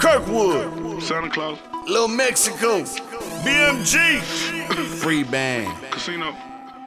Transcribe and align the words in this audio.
Kirkwood, 0.00 1.02
Santa 1.02 1.28
Claus, 1.28 1.58
Little 1.86 2.08
Mexico, 2.08 2.80
BMG, 3.44 4.20
Free 5.02 5.24
Band, 5.24 5.68
Casino. 5.90 6.34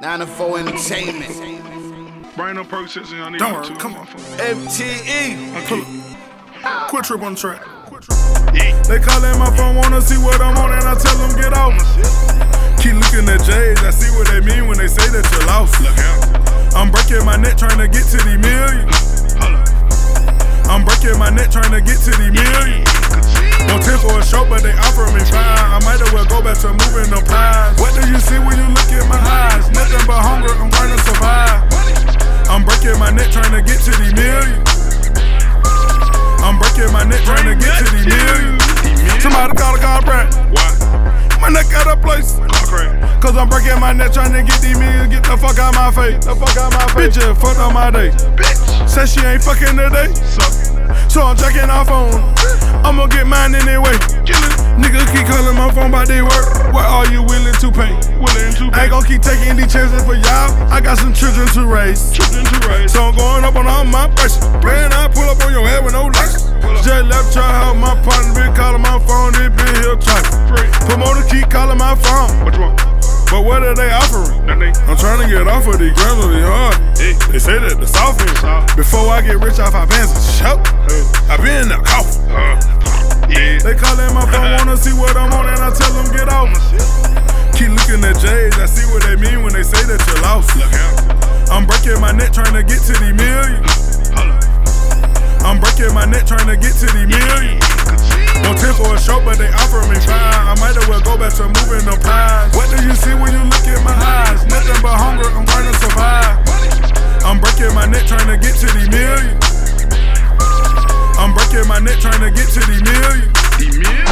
94 0.01 0.59
Entertainment, 0.59 2.35
Bring 2.35 2.55
no 2.55 2.63
Percocets 2.63 3.13
in. 3.13 3.21
I 3.21 3.29
need 3.29 3.37
Don't 3.37 3.53
one 3.53 3.63
worry, 3.69 3.75
come 3.77 3.93
on. 3.93 4.07
FTE. 4.07 5.67
Pull 5.67 5.81
up. 6.65 6.89
Quit 6.89 7.05
trip 7.05 7.21
on 7.21 7.35
the 7.35 7.39
track. 7.39 7.61
Yeah. 8.53 8.81
They 8.89 8.97
calling 8.97 9.37
my 9.37 9.55
phone, 9.55 9.75
wanna 9.75 10.01
see 10.01 10.17
what 10.17 10.41
I'm 10.41 10.57
on, 10.57 10.73
and 10.73 10.83
I 10.83 10.95
tell 10.95 11.15
them 11.15 11.39
get 11.39 11.53
off. 11.53 11.77
Keep 12.81 12.95
looking 12.95 13.29
at 13.29 13.45
J's, 13.45 13.77
I 13.85 13.91
see 13.91 14.09
what 14.17 14.27
they 14.27 14.41
mean 14.41 14.67
when 14.67 14.79
they 14.79 14.87
say 14.87 15.07
that 15.13 15.23
you're 15.31 15.45
lost. 15.45 15.79
Look 15.79 15.97
out. 15.99 16.75
I'm 16.75 16.89
breaking 16.89 17.23
my 17.23 17.37
neck 17.37 17.57
trying 17.57 17.77
to 17.77 17.87
get 17.87 18.09
to 18.09 18.17
the 18.17 18.37
million. 18.41 18.89
Hold. 19.37 19.69
I'm 20.67 20.83
breaking 20.83 21.19
my 21.19 21.29
neck 21.29 21.51
trying 21.51 21.71
to 21.71 21.79
get 21.79 21.99
to 22.01 22.11
the 22.11 22.31
million. 22.33 22.83
Casino. 24.03 24.15
On 24.15 24.19
10 24.19 24.19
for 24.19 24.19
a 24.19 24.23
show, 24.23 24.49
but 24.49 24.63
they 24.63 24.73
offer 24.73 25.07
me 25.13 25.23
five. 25.31 25.71
I 25.71 25.79
might 25.85 26.01
as 26.01 26.11
well 26.11 26.25
go 26.25 26.41
back 26.41 26.57
to 26.59 26.71
moving 26.71 27.09
them 27.11 27.23
pies. 27.25 27.79
What 27.79 27.93
do 27.95 28.03
you 28.09 28.19
see 28.19 28.39
when 28.39 28.57
you 28.57 28.67
look 28.67 28.89
at 28.91 29.07
my 29.07 29.19
eyes? 29.19 29.69
Nothing 29.71 30.05
but 30.07 30.19
hunger, 30.19 30.51
I'm 30.59 30.69
trying 30.71 30.91
to 30.91 30.99
survive. 31.03 31.63
I'm 32.49 32.63
breaking 32.65 32.99
my 32.99 33.11
neck 33.11 33.31
trying 33.31 33.51
to 33.51 33.61
get 33.63 33.79
to 33.87 33.91
the 33.91 34.09
million. 34.13 34.59
I'm 36.43 36.59
breaking 36.59 36.91
my 36.91 37.03
neck 37.03 37.23
trying 37.23 37.47
to 37.47 37.55
get 37.55 37.79
to 37.79 37.85
the 37.87 38.01
million. 38.03 38.59
Somebody 39.21 39.55
call 39.55 39.75
a 39.75 39.79
contract. 39.79 40.35
Why? 40.51 40.67
My 41.39 41.49
neck 41.49 41.71
out 41.73 41.87
of 41.87 42.01
place. 42.01 42.39
Cause 43.23 43.37
I'm 43.37 43.47
breaking 43.47 43.79
my 43.79 43.93
neck 43.93 44.11
trying 44.11 44.33
to 44.33 44.43
get 44.43 44.59
these 44.59 44.77
millions. 44.77 45.07
Get 45.07 45.23
the 45.23 45.37
fuck 45.37 45.57
out 45.57 45.73
my 45.75 45.91
face. 45.91 46.25
The 46.25 46.35
fuck 46.35 46.57
out 46.57 46.73
my 46.73 46.83
face. 46.91 47.15
Bitch, 47.15 47.23
just 47.23 47.39
fucked 47.39 47.59
on 47.59 47.73
my 47.73 47.89
day. 47.89 48.11
Bitch. 48.35 48.89
Said 48.89 49.07
she 49.07 49.21
ain't 49.23 49.41
fucking 49.41 49.79
today. 49.79 50.11
So 51.07 51.21
I'm 51.23 51.37
checking 51.37 51.69
our 51.69 51.85
phone. 51.85 52.35
I'ma 52.93 53.09
get 53.09 53.25
mine 53.25 53.57
anyway. 53.57 53.97
Niggas 54.77 55.09
keep 55.09 55.25
calling 55.25 55.57
my 55.57 55.65
phone 55.73 55.89
about 55.89 56.05
they 56.05 56.21
work. 56.21 56.45
What 56.69 56.85
are 56.85 57.09
you 57.09 57.25
willing 57.25 57.57
to 57.57 57.73
pay? 57.73 57.89
Willing 58.21 58.53
to 58.61 58.69
I 58.69 58.85
ain't 58.85 58.93
gon' 58.93 59.01
keep 59.01 59.25
taking 59.25 59.57
these 59.57 59.73
chances 59.73 60.05
for 60.05 60.13
y'all. 60.13 60.53
I 60.69 60.77
got 60.77 61.01
some 61.01 61.09
children 61.09 61.49
to 61.57 61.65
raise. 61.65 62.13
Children 62.13 62.45
to 62.45 62.57
raise. 62.69 62.93
So 62.93 63.09
I'm 63.09 63.17
going 63.17 63.49
up 63.49 63.57
on 63.57 63.65
all 63.65 63.83
my 63.83 64.05
braces. 64.13 64.45
Man, 64.61 64.93
I 64.93 65.09
pull 65.09 65.25
up 65.25 65.41
on 65.41 65.49
your 65.49 65.65
head 65.65 65.81
with 65.81 65.97
no 65.97 66.05
lights. 66.05 66.53
Just 66.85 67.09
left 67.09 67.33
try 67.33 67.41
help 67.65 67.81
my 67.81 67.97
partner 68.05 68.29
been 68.37 68.53
calling 68.53 68.85
my 68.85 69.01
phone. 69.01 69.33
This 69.33 69.49
bitch 69.49 69.73
here 69.81 69.97
trying. 69.97 70.29
Promoter 70.85 71.25
keep 71.25 71.49
calling 71.49 71.81
my 71.81 71.97
phone. 71.97 72.29
What 72.45 72.53
you 72.53 72.61
want? 72.61 72.77
But 73.33 73.41
what 73.41 73.63
are 73.65 73.73
they 73.73 73.89
offering? 73.89 74.45
Nothing. 74.45 74.77
I'm 74.85 74.97
trying 75.01 75.25
to 75.25 75.27
get 75.33 75.47
off 75.49 75.65
of 75.65 75.81
these 75.81 75.97
grams 75.97 76.21
of 76.21 76.29
these 76.29 76.45
hard. 76.45 76.77
Hey. 76.93 77.17
They 77.33 77.41
say 77.41 77.57
that 77.57 77.81
the 77.81 77.89
soft 77.89 78.21
end. 78.21 78.37
Soft. 78.37 78.77
Before 78.77 79.09
I 79.09 79.25
get 79.25 79.41
rich 79.41 79.57
off 79.57 79.73
our 79.73 79.87
bands 79.87 80.13
and 80.13 80.21
shout. 80.37 80.61
I 81.25 81.37
been 81.41 81.65
in 81.65 81.69
the 81.73 81.81
coffin. 81.81 82.21
Uh-huh. 82.29 82.92
Yeah. 83.29 83.59
They 83.61 83.75
calling 83.75 84.13
my 84.13 84.25
phone, 84.31 84.51
wanna 84.57 84.77
see 84.77 84.93
what 84.93 85.15
I'm 85.15 85.31
on, 85.33 85.47
and 85.47 85.61
I 85.61 85.71
tell 85.71 85.93
them 85.93 86.09
get 86.11 86.27
off. 86.27 86.51
Keep 87.55 87.71
looking 87.77 88.03
at 88.03 88.17
J's, 88.19 88.57
I 88.57 88.65
see 88.65 88.85
what 88.91 89.03
they 89.03 89.15
mean 89.15 89.43
when 89.43 89.53
they 89.53 89.63
say 89.63 89.83
that 89.85 90.01
you're 90.07 90.21
lost. 90.25 90.55
Look 90.57 90.73
out. 90.73 91.49
I'm 91.53 91.65
breaking 91.69 92.01
my 92.01 92.11
neck 92.11 92.33
trying 92.33 92.53
to 92.57 92.63
get 92.63 92.81
to 92.89 92.93
the 92.97 93.13
million. 93.13 93.61
I'm 95.45 95.59
breaking 95.59 95.93
my 95.93 96.05
neck 96.05 96.25
trying 96.25 96.47
to 96.47 96.57
get 96.57 96.73
to 96.81 96.87
the 96.87 97.03
million. 97.05 97.59
On 98.47 98.55
10 98.57 98.73
for 98.75 98.95
a 98.95 98.99
show, 98.99 99.21
but 99.23 99.37
they 99.37 99.47
offer 99.53 99.79
me 99.87 99.95
five. 100.01 100.49
I 100.49 100.55
might 100.59 100.75
as 100.75 100.87
well 100.87 100.99
go 100.99 101.15
back 101.15 101.31
to 101.39 101.47
moving 101.47 101.85
the 101.85 101.95
pies. 102.01 102.51
What 102.57 102.67
do 102.73 102.81
you 102.83 102.95
see 102.95 103.13
when 103.15 103.31
you 103.31 103.43
look 103.45 103.65
at 103.69 103.79
my 103.85 103.93
eyes? 103.93 104.43
Nothing 104.49 104.81
but 104.81 104.97
hunger, 104.97 105.29
I'm 105.31 105.45
trying 105.45 105.69
to 105.69 105.75
survive. 105.79 106.41
I'm 107.23 107.39
breaking 107.39 107.75
my 107.75 107.85
neck 107.85 108.07
trying 108.07 108.27
to 108.27 108.37
get 108.39 108.55
to 108.59 108.67
the 108.67 108.83
million. 108.91 109.37
I'm 111.21 111.31
breaking 111.31 111.67
my 111.67 111.79
neck 111.79 111.99
trying 112.03 112.19
to 112.19 112.31
get 112.31 112.49
to 112.51 112.59
the 112.59 112.81
million. 112.83 112.92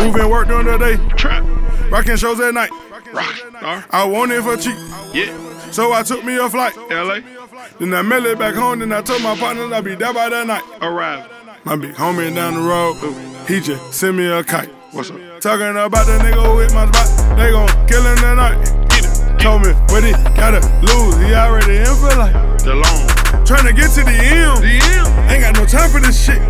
Moving 0.02 0.30
work 0.30 0.48
during 0.48 0.66
the 0.68 0.78
day, 0.78 0.98
Trap. 1.16 1.44
rocking 1.92 2.16
shows 2.18 2.40
at 2.40 2.54
night. 2.54 2.72
Rock. 3.14 3.86
I 3.92 4.04
want 4.06 4.32
it 4.32 4.42
for 4.42 4.58
cheap, 4.58 4.76
Yeah. 5.14 5.32
so 5.72 5.94
I 5.94 6.02
took 6.04 6.24
me 6.24 6.38
a 6.38 6.50
flight. 6.50 6.76
LA. 6.90 7.20
Then 7.80 7.94
I 7.94 8.02
mailed 8.02 8.26
it 8.26 8.40
back 8.40 8.56
home, 8.56 8.80
then 8.80 8.92
I 8.94 9.02
told 9.02 9.22
my 9.22 9.36
partners 9.38 9.72
I'd 9.72 9.84
be 9.84 9.96
there 9.96 10.14
by 10.14 10.30
that 10.30 10.48
night. 10.48 10.64
Arrive. 10.82 11.28
My 11.66 11.76
big 11.76 11.94
homie 11.94 12.34
down 12.34 12.56
the 12.56 12.62
road, 12.62 12.96
he 13.48 13.60
just 13.60 13.94
sent 13.94 14.16
me 14.18 14.26
a 14.28 14.44
kite. 14.44 14.70
What's 14.92 15.12
up? 15.12 15.18
Talking 15.40 15.70
about 15.78 16.06
the 16.08 16.18
nigga 16.24 16.42
who 16.42 16.60
hit 16.60 16.74
my 16.74 16.90
spot, 16.92 17.38
they 17.38 17.52
gon' 17.52 17.68
kill 17.88 18.02
him 18.02 18.18
tonight. 18.18 18.58
Get 18.90 19.06
it. 19.06 19.40
Told 19.40 19.62
me 19.62 19.72
what 19.90 20.04
he 20.04 20.12
gotta 20.36 20.60
lose, 20.82 21.16
he 21.18 21.34
already 21.36 21.78
in 21.78 21.86
for 21.86 22.16
life. 22.18 22.34
The 22.64 22.74
long. 22.76 23.08
Tryna 23.46 23.76
get 23.76 23.92
to 23.92 24.04
the 24.04 24.12
end, 24.12 24.64
DM. 24.64 25.30
ain't 25.30 25.42
got 25.44 25.56
no 25.56 25.66
time 25.66 25.90
for 25.92 26.00
this 26.00 26.18
shit. 26.26 26.42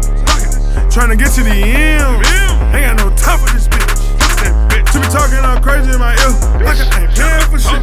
Tryna 0.92 1.18
get 1.18 1.32
to 1.40 1.44
the 1.44 1.56
Yeah. 1.56 2.76
ain't 2.76 3.00
got 3.00 3.00
no 3.00 3.16
time 3.16 3.40
for 3.40 3.48
this 3.56 3.66
bitch. 3.66 3.96
That 4.44 4.52
bitch. 4.68 4.92
She 4.92 5.00
be 5.00 5.08
talking 5.08 5.40
all 5.40 5.56
crazy 5.64 5.90
in 5.90 6.00
my 6.00 6.12
ear, 6.20 6.36
like 6.60 6.84
I 6.84 7.08
ain't 7.08 7.16
paying 7.16 7.48
for 7.48 7.60
shit. 7.60 7.80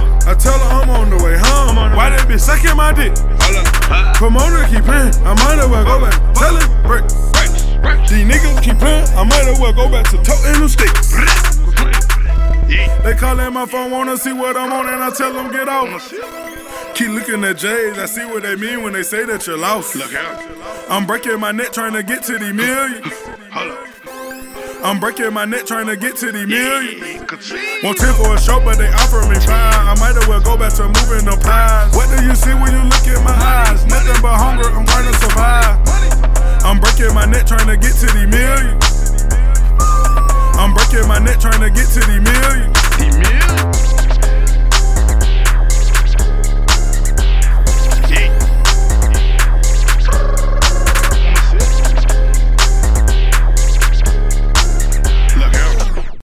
Oh. 0.00 0.30
I 0.30 0.32
tell 0.32 0.56
her 0.56 0.80
I'm 0.80 0.88
on 0.88 1.10
the 1.10 1.20
way 1.22 1.36
home. 1.36 1.76
Why 1.76 2.08
they 2.16 2.24
be 2.24 2.38
sucking 2.38 2.76
my 2.76 2.94
dick? 2.94 3.12
Hold 3.18 3.60
up. 3.60 3.68
Huh. 3.92 4.14
Promoter 4.16 4.64
keep 4.72 4.84
playing, 4.88 5.12
I 5.20 5.36
might 5.44 5.60
as 5.60 5.68
well 5.68 5.84
go 5.84 6.00
back. 6.00 6.16
Tell 6.32 6.56
it, 6.56 6.68
break. 6.88 7.04
These 8.08 8.24
niggas 8.24 8.62
keep 8.62 8.78
playing, 8.78 9.04
I 9.12 9.24
might 9.24 9.44
as 9.44 9.60
well 9.60 9.74
go 9.74 9.90
back 9.92 10.08
to 10.08 10.16
toting 10.24 10.60
them 10.60 10.68
sticks. 10.68 11.43
They 13.14 13.20
calling 13.20 13.54
my 13.54 13.64
phone, 13.64 13.92
wanna 13.92 14.16
see 14.16 14.32
what 14.32 14.56
I'm 14.56 14.72
on, 14.72 14.88
and 14.92 15.00
I 15.00 15.08
tell 15.10 15.32
them 15.32 15.52
get 15.52 15.68
off. 15.68 16.10
Keep 16.94 17.10
looking 17.10 17.44
at 17.44 17.58
J's, 17.58 17.96
I 17.96 18.06
see 18.06 18.24
what 18.24 18.42
they 18.42 18.56
mean 18.56 18.82
when 18.82 18.92
they 18.92 19.04
say 19.04 19.24
that 19.24 19.46
you're 19.46 19.56
lost. 19.56 19.94
Look 19.94 20.12
out. 20.14 20.42
I'm 20.90 21.06
breaking 21.06 21.38
my 21.38 21.52
neck 21.52 21.70
trying 21.70 21.92
to 21.92 22.02
get 22.02 22.24
to 22.24 22.38
the 22.38 22.52
million. 22.52 23.04
Hold 23.54 23.70
up. 23.70 23.86
I'm 24.82 24.98
breaking 24.98 25.32
my 25.32 25.44
neck 25.44 25.64
trying 25.64 25.86
to 25.86 25.96
get 25.96 26.16
to 26.26 26.32
the 26.32 26.44
million. 26.44 27.22
Want 27.84 27.98
10 27.98 28.14
for 28.18 28.34
a 28.34 28.40
show, 28.40 28.58
but 28.58 28.78
they 28.78 28.90
offer 28.90 29.22
me 29.30 29.38
five. 29.46 29.78
I 29.78 29.94
might 30.02 30.18
as 30.18 30.26
well 30.26 30.40
go 30.42 30.58
back 30.58 30.74
to 30.74 30.90
moving 30.90 31.30
the 31.30 31.38
pies. 31.38 31.94
What 31.94 32.10
do 32.10 32.18
you 32.18 32.34
see 32.34 32.50
when 32.50 32.74
you 32.74 32.82
look 32.82 33.06
in 33.06 33.22
my 33.22 33.30
eyes? 33.30 33.86
Nothing 33.86 34.18
but 34.22 34.34
hunger, 34.34 34.66
I'm 34.74 34.84
trying 34.90 35.06
to 35.06 35.14
survive. 35.22 35.78
I'm 36.66 36.80
breaking 36.80 37.14
my 37.14 37.26
neck 37.26 37.46
trying 37.46 37.70
to 37.70 37.76
get 37.78 37.94
to 37.94 38.06
the 38.10 38.26
million. 38.26 38.74
I'm 40.58 40.74
breaking 40.74 41.06
my 41.06 41.20
neck 41.20 41.38
trying 41.38 41.62
to 41.62 41.70
get 41.70 41.86
to 41.94 42.00
the 42.02 42.18
million. 42.18 42.83